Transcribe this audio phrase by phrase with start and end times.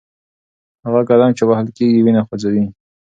[0.85, 2.65] هغه قدم چې وهل کېږي وینه خوځوي.